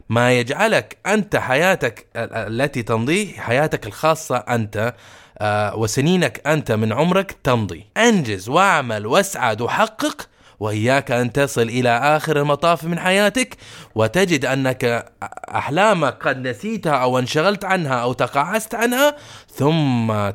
ما 0.10 0.34
يجعلك 0.39 0.98
أنت 1.06 1.36
حياتك 1.36 2.08
ال- 2.16 2.62
التي 2.62 2.84
تمضي 2.84 3.34
حياتك 3.39 3.88
الخاصة 3.88 4.38
أنت 4.38 4.94
آه، 5.39 5.75
وسنينك 5.75 6.48
أنت 6.48 6.72
من 6.72 6.94
عمرك 6.94 7.32
تمضي. 7.44 7.86
أنجز 7.98 8.50
واعمل 8.50 9.08
واسعد 9.08 9.62
وحقق 9.62 10.30
وإياك 10.59 11.11
أن 11.11 11.33
تصل 11.33 11.61
إلى 11.61 11.89
آخر 11.89 12.37
المطاف 12.37 12.83
من 12.83 12.99
حياتك 12.99 13.57
وتجد 13.95 14.45
أنك 14.45 15.11
احلامك 15.55 16.27
قد 16.27 16.47
نسيتها 16.47 16.91
أو 16.91 17.19
انشغلت 17.19 17.65
عنها 17.65 17.93
أو 17.93 18.13
تقاعست 18.13 18.75
عنها 18.75 19.15
ثم 19.51 20.29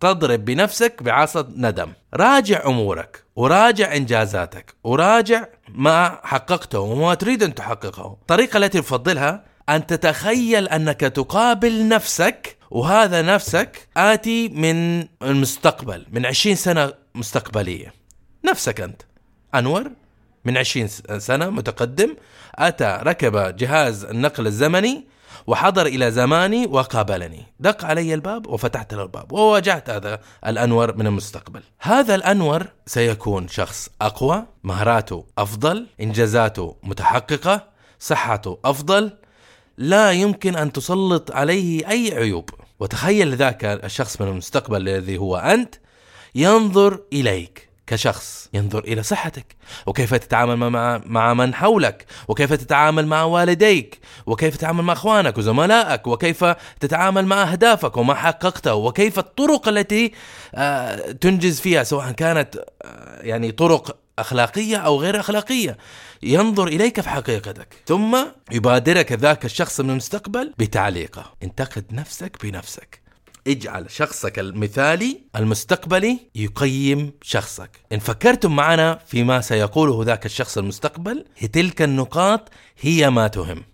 تضرب 0.00 0.44
بنفسك 0.44 1.02
بعصا 1.02 1.52
ندم. 1.56 1.92
راجع 2.14 2.66
أمورك 2.66 3.24
وراجع 3.36 3.96
إنجازاتك 3.96 4.74
وراجع 4.84 5.44
ما 5.68 6.18
حققته 6.22 6.78
وما 6.80 7.14
تريد 7.14 7.42
أن 7.42 7.54
تحققه. 7.54 8.16
الطريقة 8.22 8.56
التي 8.56 8.80
تفضلها 8.80 9.44
أن 9.68 9.86
تتخيل 9.86 10.68
أنك 10.68 11.00
تقابل 11.00 11.88
نفسك 11.88 12.56
وهذا 12.70 13.22
نفسك 13.22 13.88
آتي 13.96 14.48
من 14.48 15.06
المستقبل 15.22 16.06
من 16.12 16.26
20 16.26 16.56
سنة 16.56 16.92
مستقبلية. 17.14 17.92
نفسك 18.44 18.80
أنت. 18.80 19.02
أنور 19.54 19.90
من 20.44 20.56
20 20.58 20.88
س- 20.88 21.02
سنة 21.18 21.50
متقدم 21.50 22.16
أتى 22.54 22.98
ركب 23.02 23.56
جهاز 23.56 24.04
النقل 24.04 24.46
الزمني 24.46 25.06
وحضر 25.46 25.86
إلى 25.86 26.10
زماني 26.10 26.66
وقابلني. 26.66 27.46
دق 27.60 27.84
علي 27.84 28.14
الباب 28.14 28.46
وفتحت 28.46 28.94
له 28.94 29.02
الباب 29.02 29.32
وواجهت 29.32 29.90
هذا 29.90 30.20
الأنور 30.46 30.96
من 30.96 31.06
المستقبل. 31.06 31.60
هذا 31.80 32.14
الأنور 32.14 32.66
سيكون 32.86 33.48
شخص 33.48 33.88
أقوى 34.02 34.44
مهاراته 34.64 35.24
أفضل 35.38 35.86
إنجازاته 36.00 36.76
متحققة 36.82 37.66
صحته 38.00 38.58
أفضل. 38.64 39.10
لا 39.78 40.12
يمكن 40.12 40.56
أن 40.56 40.72
تسلط 40.72 41.30
عليه 41.30 41.88
أي 41.90 42.14
عيوب. 42.14 42.50
وتخيل 42.80 43.34
ذاك 43.36 43.64
الشخص 43.64 44.20
من 44.20 44.28
المستقبل 44.28 44.88
الذي 44.88 45.18
هو 45.18 45.36
أنت 45.36 45.74
ينظر 46.34 47.00
إليك. 47.12 47.68
كشخص 47.92 48.48
ينظر 48.54 48.84
إلى 48.84 49.02
صحتك 49.02 49.56
وكيف 49.86 50.14
تتعامل 50.14 50.56
مع 50.56 51.00
مع 51.06 51.34
من 51.34 51.54
حولك 51.54 52.06
وكيف 52.28 52.52
تتعامل 52.52 53.06
مع 53.06 53.22
والديك 53.22 53.98
وكيف 54.26 54.56
تتعامل 54.56 54.84
مع 54.84 54.92
إخوانك 54.92 55.38
وزملائك 55.38 56.06
وكيف 56.06 56.44
تتعامل 56.80 57.26
مع 57.26 57.52
أهدافك 57.52 57.96
وما 57.96 58.14
حققته 58.14 58.74
وكيف 58.74 59.18
الطرق 59.18 59.68
التي 59.68 60.12
آه، 60.54 60.96
تنجز 60.96 61.60
فيها 61.60 61.82
سواء 61.82 62.12
كانت 62.12 62.56
آه، 62.82 63.22
يعني 63.22 63.52
طرق 63.52 63.96
أخلاقية 64.18 64.76
أو 64.76 65.00
غير 65.00 65.20
أخلاقية. 65.20 65.76
ينظر 66.22 66.68
إليك 66.68 67.00
في 67.00 67.08
حقيقتك 67.08 67.82
ثم 67.86 68.18
يبادرك 68.52 69.12
ذاك 69.12 69.44
الشخص 69.44 69.80
من 69.80 69.90
المستقبل 69.90 70.52
بتعليقه. 70.58 71.34
انتقد 71.42 71.84
نفسك 71.90 72.36
بنفسك. 72.42 73.01
اجعل 73.46 73.90
شخصك 73.90 74.38
المثالي 74.38 75.20
المستقبلي 75.36 76.18
يقيم 76.34 77.12
شخصك. 77.22 77.70
إن 77.92 77.98
فكرتم 77.98 78.56
معنا 78.56 78.98
فيما 79.06 79.40
سيقوله 79.40 80.04
ذاك 80.04 80.26
الشخص 80.26 80.58
المستقبل 80.58 81.24
تلك 81.52 81.82
النقاط 81.82 82.48
هي 82.80 83.10
ما 83.10 83.28
تهم. 83.28 83.64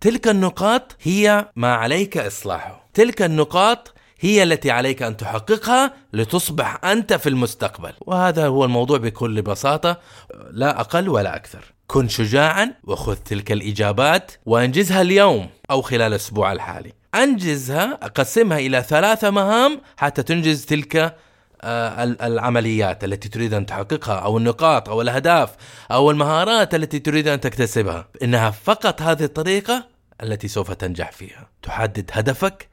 تلك 0.00 0.28
النقاط 0.28 0.96
هي 1.02 1.48
ما 1.56 1.74
عليك 1.74 2.18
إصلاحه. 2.18 2.88
تلك 2.94 3.22
النقاط 3.22 3.94
هي 4.20 4.42
التي 4.42 4.70
عليك 4.70 5.02
أن 5.02 5.16
تحققها 5.16 5.94
لتصبح 6.12 6.84
أنت 6.84 7.12
في 7.12 7.28
المستقبل. 7.28 7.92
وهذا 8.00 8.46
هو 8.46 8.64
الموضوع 8.64 8.98
بكل 8.98 9.42
بساطة 9.42 10.00
لا 10.50 10.80
أقل 10.80 11.08
ولا 11.08 11.36
أكثر. 11.36 11.64
كن 11.86 12.08
شجاعا 12.08 12.74
وخذ 12.84 13.16
تلك 13.16 13.52
الإجابات 13.52 14.32
وأنجزها 14.46 15.02
اليوم 15.02 15.48
أو 15.70 15.82
خلال 15.82 16.02
الأسبوع 16.02 16.52
الحالي. 16.52 16.99
أنجزها 17.14 17.94
قسمها 17.94 18.58
إلى 18.58 18.82
ثلاثة 18.82 19.30
مهام 19.30 19.80
حتى 19.96 20.22
تنجز 20.22 20.64
تلك 20.64 21.16
آه، 21.62 22.04
ال- 22.04 22.22
العمليات 22.22 23.04
التي 23.04 23.28
تريد 23.28 23.54
أن 23.54 23.66
تحققها 23.66 24.14
أو 24.18 24.38
النقاط 24.38 24.88
أو 24.88 25.00
الأهداف 25.02 25.50
أو 25.90 26.10
المهارات 26.10 26.74
التي 26.74 26.98
تريد 26.98 27.28
أن 27.28 27.40
تكتسبها. 27.40 28.08
إنها 28.22 28.50
فقط 28.50 29.02
هذه 29.02 29.24
الطريقة 29.24 29.86
التي 30.22 30.48
سوف 30.48 30.72
تنجح 30.72 31.12
فيها. 31.12 31.48
تحدد 31.62 32.10
هدفك 32.12 32.68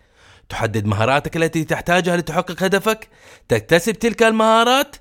تحدد 0.50 0.86
مهاراتك 0.86 1.38
التي 1.38 1.64
تحتاجها 1.64 2.18
لتحقق 2.18 2.64
هدفك 2.64 3.08
تكتسب 3.48 3.94
تلك 3.94 4.24
المهارات 4.24 4.96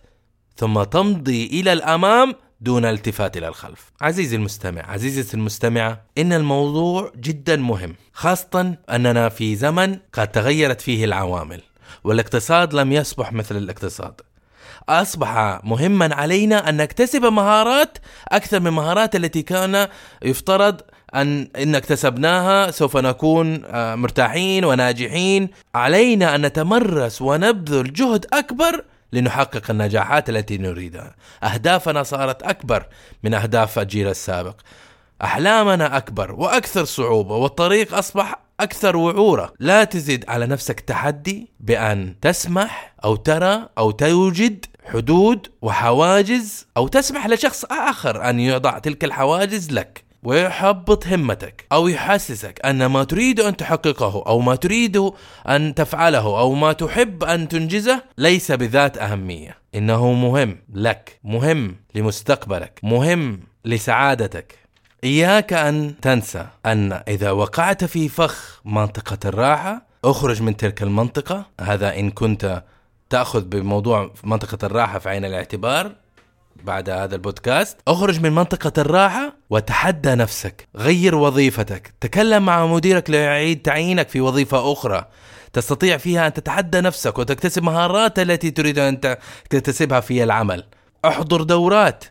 ثم 0.56 0.82
تمضي 0.82 1.46
إلى 1.46 1.72
الأمام 1.72 2.34
دون 2.60 2.84
الالتفات 2.84 3.36
إلى 3.36 3.48
الخلف. 3.48 3.92
عزيزي 4.00 4.36
المستمع، 4.36 4.90
عزيزتي 4.90 5.34
المستمعة، 5.34 6.02
إن 6.18 6.32
الموضوع 6.32 7.12
جدا 7.16 7.56
مهم، 7.56 7.94
خاصه 8.12 8.74
أننا 8.90 9.28
في 9.28 9.56
زمن 9.56 9.98
قد 10.12 10.28
تغيرت 10.28 10.80
فيه 10.80 11.04
العوامل، 11.04 11.62
والاقتصاد 12.04 12.74
لم 12.74 12.92
يصبح 12.92 13.32
مثل 13.32 13.56
الاقتصاد. 13.56 14.20
أصبح 14.88 15.60
مهما 15.64 16.14
علينا 16.14 16.68
أن 16.68 16.76
نكتسب 16.76 17.24
مهارات 17.24 17.98
أكثر 18.28 18.60
من 18.60 18.66
المهارات 18.66 19.16
التي 19.16 19.42
كان 19.42 19.88
يفترض 20.22 20.80
أن 21.14 21.48
إن 21.56 21.74
اكتسبناها 21.74 22.70
سوف 22.70 22.96
نكون 22.96 23.62
آه، 23.64 23.94
مرتاحين 23.94 24.64
وناجحين 24.64 25.48
علينا 25.74 26.34
أن 26.34 26.46
نتمرس 26.46 27.22
ونبذل 27.22 27.92
جهد 27.92 28.26
أكبر 28.32 28.84
لنحقق 29.16 29.70
النجاحات 29.70 30.30
التي 30.30 30.58
نريدها. 30.58 31.14
أهدافنا 31.42 32.02
صارت 32.02 32.42
أكبر 32.42 32.86
من 33.22 33.34
أهداف 33.34 33.78
الجيل 33.78 34.08
السابق. 34.08 34.60
أحلامنا 35.24 35.96
أكبر 35.96 36.32
وأكثر 36.32 36.84
صعوبة 36.84 37.36
والطريق 37.36 37.94
أصبح 37.94 38.42
أكثر 38.60 38.96
وعورة. 38.96 39.52
لا 39.58 39.84
تزد 39.84 40.24
على 40.28 40.46
نفسك 40.46 40.80
تحدي 40.80 41.50
بأن 41.60 42.20
تسمح 42.20 42.94
أو 43.04 43.16
ترى 43.16 43.68
أو 43.78 43.90
توجد 43.90 44.66
حدود 44.84 45.46
وحواجز 45.62 46.66
أو 46.76 46.88
تسمح 46.88 47.26
لشخص 47.26 47.64
آخر 47.64 48.30
أن 48.30 48.40
يضع 48.40 48.78
تلك 48.78 49.04
الحواجز 49.04 49.70
لك. 49.70 50.05
ويحبط 50.26 51.06
همتك 51.06 51.66
أو 51.72 51.88
يحسسك 51.88 52.60
أن 52.64 52.86
ما 52.86 53.04
تريد 53.04 53.40
أن 53.40 53.56
تحققه 53.56 54.24
أو 54.26 54.40
ما 54.40 54.54
تريد 54.54 55.10
أن 55.48 55.74
تفعله 55.74 56.40
أو 56.40 56.54
ما 56.54 56.72
تحب 56.72 57.24
أن 57.24 57.48
تنجزه 57.48 58.02
ليس 58.18 58.52
بذات 58.52 58.98
أهمية. 58.98 59.58
إنه 59.74 60.12
مهم 60.12 60.58
لك 60.74 61.20
مهم 61.24 61.76
لمستقبلك 61.94 62.80
مهم 62.82 63.40
لسعادتك. 63.64 64.58
إياك 65.04 65.52
أن 65.52 65.94
تنسى 66.02 66.46
أن 66.66 66.92
إذا 67.08 67.30
وقعت 67.30 67.84
في 67.84 68.08
فخ 68.08 68.60
منطقة 68.64 69.18
الراحة 69.24 69.86
اخرج 70.04 70.42
من 70.42 70.56
تلك 70.56 70.82
المنطقة. 70.82 71.46
هذا 71.60 71.98
إن 71.98 72.10
كنت 72.10 72.62
تأخذ 73.10 73.44
بموضوع 73.44 74.10
منطقة 74.24 74.66
الراحة 74.66 74.98
في 74.98 75.08
عين 75.08 75.24
الاعتبار 75.24 75.92
بعد 76.64 76.90
هذا 76.90 77.14
البودكاست 77.14 77.78
أخرج 77.88 78.20
من 78.20 78.32
منطقة 78.32 78.72
الراحة 78.78 79.32
وتحدى 79.50 80.14
نفسك. 80.14 80.68
غير 80.76 81.14
وظيفتك. 81.14 81.94
تكلم 82.00 82.44
مع 82.44 82.66
مديرك 82.66 83.10
ليعيد 83.10 83.62
تعيينك 83.62 84.08
في 84.08 84.20
وظيفة 84.20 84.72
أخرى. 84.72 85.04
تستطيع 85.52 85.96
فيها 85.96 86.26
أن 86.26 86.32
تتحدى 86.32 86.80
نفسك 86.80 87.18
وتكتسب 87.18 87.62
مهارات 87.62 88.18
التي 88.18 88.50
تريد 88.50 88.78
أن 88.78 89.00
تكتسبها 89.50 90.00
في 90.00 90.22
العمل. 90.24 90.64
احضر 91.04 91.42
دورات. 91.42 92.04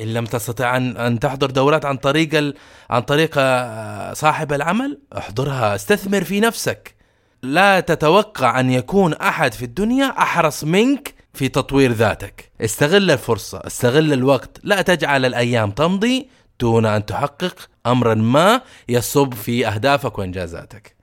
إن 0.00 0.14
لم 0.14 0.24
تستطع 0.24 0.76
أن 0.76 0.96
أن 0.96 1.20
تحضر 1.20 1.50
دورات 1.50 1.84
عن 1.84 1.96
طريق 1.96 2.34
ال... 2.34 2.54
عن 2.90 3.02
طريق 3.02 3.34
آه، 3.38 4.12
صاحب 4.12 4.52
العمل 4.52 4.98
احضرها. 5.18 5.74
استثمر 5.74 6.24
في 6.24 6.40
نفسك. 6.40 6.94
لا 7.42 7.80
تتوقع 7.80 8.60
أن 8.60 8.70
يكون 8.70 9.14
أحد 9.14 9.54
في 9.54 9.64
الدنيا 9.64 10.06
أحرص 10.06 10.64
منك 10.64 11.17
في 11.38 11.48
تطوير 11.48 11.92
ذاتك 11.92 12.50
استغل 12.60 13.10
الفرصة 13.10 13.60
استغل 13.66 14.12
الوقت 14.12 14.60
لا 14.62 14.82
تجعل 14.82 15.24
الأيام 15.24 15.70
تمضي 15.70 16.28
دون 16.60 16.86
أن 16.86 17.06
تحقق 17.06 17.68
امرا 17.86 18.14
ما 18.14 18.60
يصب 18.88 19.34
في 19.34 19.66
أهدافك 19.66 20.18
وانجازاتك. 20.18 20.96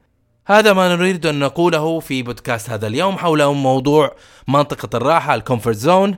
هذا 0.47 0.73
ما 0.73 0.95
نريد 0.95 1.25
أن 1.25 1.39
نقوله 1.39 1.99
في 1.99 2.23
بودكاست 2.23 2.69
هذا 2.69 2.87
اليوم 2.87 3.17
حول 3.17 3.45
موضوع 3.45 4.15
منطقة 4.47 4.97
الراحة 4.97 5.35
ال 5.35 5.40
comfort 5.40 5.75
zone. 5.75 6.15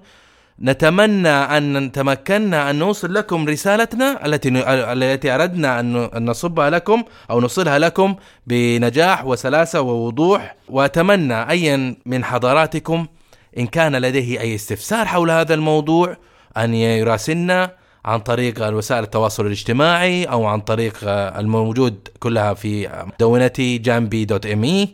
نتمنى 0.61 1.29
أن 1.29 1.91
تمكنا 1.91 2.69
أن 2.69 2.75
نوصل 2.75 3.13
لكم 3.13 3.49
رسالتنا 3.49 4.25
التي 4.25 4.49
التي 4.93 5.31
أردنا 5.31 5.79
أن 5.79 6.25
نصبها 6.25 6.69
لكم 6.69 7.03
أو 7.29 7.39
نوصلها 7.39 7.79
لكم 7.79 8.15
بنجاح 8.47 9.25
وسلاسة 9.25 9.81
ووضوح 9.81 10.55
وأتمنى 10.69 11.49
ايا 11.49 11.95
من 12.05 12.23
حضراتكم 12.23 13.07
إن 13.57 13.67
كان 13.67 13.95
لديه 13.95 14.39
أي 14.39 14.55
استفسار 14.55 15.05
حول 15.05 15.31
هذا 15.31 15.53
الموضوع 15.53 16.17
أن 16.57 16.73
يراسلنا 16.73 17.71
عن 18.05 18.19
طريق 18.19 18.67
وسائل 18.67 19.03
التواصل 19.03 19.45
الاجتماعي 19.45 20.23
أو 20.25 20.45
عن 20.45 20.61
طريق 20.61 20.93
الموجود 21.39 22.07
كلها 22.19 22.53
في 22.53 22.89
دونتي 23.19 23.77
جامبي 23.77 24.25
دوت 24.25 24.45
إم 24.45 24.87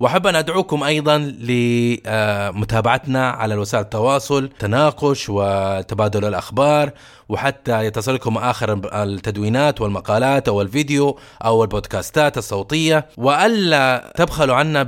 وأحب 0.00 0.26
أن 0.26 0.36
أدعوكم 0.36 0.82
أيضا 0.82 1.18
لمتابعتنا 1.18 3.30
على 3.30 3.54
وسائل 3.54 3.84
التواصل 3.84 4.48
تناقش 4.58 5.26
وتبادل 5.28 6.24
الأخبار 6.24 6.90
وحتى 7.28 7.86
يتصلكم 7.86 8.36
آخر 8.36 8.80
التدوينات 8.94 9.80
والمقالات 9.80 10.48
أو 10.48 10.62
الفيديو 10.62 11.18
أو 11.44 11.62
البودكاستات 11.62 12.38
الصوتية. 12.38 13.06
وألا 13.16 14.12
تبخلوا 14.16 14.56
عنا 14.56 14.82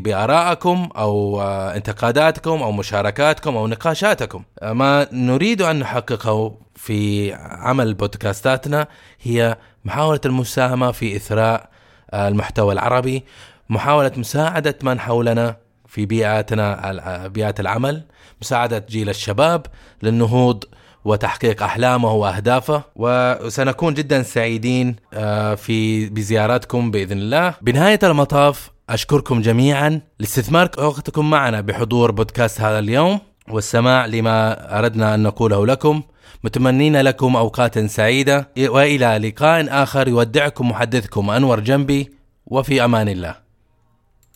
بآرائكم 0.00 0.88
أو 0.96 1.42
انتقاداتكم 1.42 2.62
أو 2.62 2.72
مشاركاتكم 2.72 3.56
أو 3.56 3.66
نقاشاتكم. 3.66 4.42
ما 4.62 5.06
نريد 5.12 5.62
أن 5.62 5.78
نحققه 5.78 6.56
في 6.74 7.32
عمل 7.34 7.94
بودكاستاتنا 7.94 8.86
هي 9.22 9.56
محاولة 9.84 10.20
المساهمة 10.26 10.92
في 10.92 11.16
إثراء 11.16 11.68
المحتوى 12.14 12.72
العربي. 12.72 13.24
محاولة 13.68 14.12
مساعدة 14.16 14.78
من 14.82 15.00
حولنا 15.00 15.56
في 15.88 16.06
بيئاتنا 16.06 17.26
بيئات 17.26 17.60
العمل 17.60 18.02
مساعدة 18.42 18.86
جيل 18.88 19.08
الشباب 19.08 19.66
للنهوض 20.02 20.64
وتحقيق 21.04 21.62
أحلامه 21.62 22.12
وأهدافه. 22.12 22.82
وسنكون 22.96 23.94
جدا 23.94 24.22
سعيدين 24.22 24.96
آه، 25.14 25.54
في 25.54 26.08
بزياراتكم 26.08 26.90
بإذن 26.90 27.18
الله. 27.18 27.54
بنهاية 27.62 27.98
المطاف 28.02 28.70
أشكركم 28.90 29.40
جميعا 29.40 30.00
لاستثمار 30.18 30.70
وقتكم 30.78 31.30
معنا 31.30 31.60
بحضور 31.60 32.10
بودكاست 32.10 32.60
هذا 32.60 32.78
اليوم. 32.78 33.20
والسماع 33.48 34.06
لما 34.06 34.78
أردنا 34.78 35.14
أن 35.14 35.22
نقوله 35.22 35.66
لكم. 35.66 36.02
متمنين 36.44 36.96
لكم 37.00 37.36
أوقات 37.36 37.78
سعيدة. 37.78 38.48
وإلى 38.58 39.18
لقاء 39.28 39.82
آخر 39.82 40.08
يودعكم 40.08 40.70
محدثكم 40.70 41.30
أنور 41.30 41.60
جنبي. 41.60 42.10
وفي 42.46 42.84
أمان 42.84 43.08
الله. 43.08 43.45